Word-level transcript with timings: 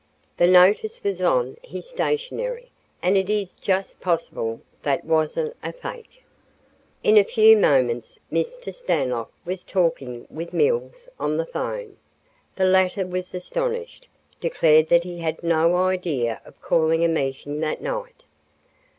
The 0.37 0.47
notice 0.47 1.03
was 1.03 1.21
on 1.21 1.57
his 1.63 1.87
stationery 1.87 2.71
and 3.03 3.15
it 3.15 3.29
is 3.29 3.53
just 3.53 3.99
possible 4.01 4.61
that 4.81 5.05
wasn't 5.05 5.55
a 5.61 5.71
fake." 5.71 6.23
In 7.03 7.17
a 7.19 7.23
few 7.23 7.55
moments 7.55 8.17
Mr. 8.31 8.73
Stanlock 8.73 9.31
was 9.45 9.63
talking 9.63 10.25
with 10.31 10.53
Mills 10.53 11.07
on 11.19 11.37
the 11.37 11.45
phone. 11.45 11.97
The 12.55 12.65
latter 12.65 13.05
was 13.05 13.35
astonished, 13.35 14.07
declared 14.39 14.89
that 14.89 15.03
he 15.03 15.19
had 15.19 15.43
no 15.43 15.75
idea 15.75 16.41
of 16.45 16.59
calling 16.63 17.03
a 17.03 17.07
meeting 17.07 17.59
that 17.59 17.83
night. 17.83 18.23